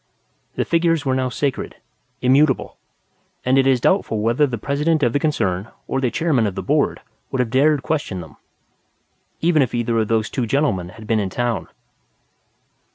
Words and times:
The 0.55 0.65
figures 0.65 1.05
were 1.05 1.13
now 1.13 1.29
sacred; 1.29 1.75
immutable; 2.23 2.75
and 3.45 3.59
it 3.59 3.67
is 3.67 3.79
doubtful 3.79 4.19
whether 4.19 4.47
the 4.47 4.57
President 4.57 5.03
of 5.03 5.13
the 5.13 5.19
concern 5.19 5.67
or 5.87 6.01
the 6.01 6.09
Chairman 6.09 6.47
of 6.47 6.55
the 6.55 6.63
Board 6.63 7.01
would 7.29 7.39
have 7.39 7.51
dared 7.51 7.83
question 7.83 8.19
them 8.19 8.37
even 9.41 9.61
if 9.61 9.75
either 9.75 9.99
of 9.99 10.07
those 10.07 10.31
two 10.31 10.47
gentlemen 10.47 10.89
had 10.89 11.05
been 11.05 11.19
in 11.19 11.29
town. 11.29 11.67